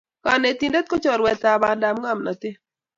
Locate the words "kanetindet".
0.23-0.85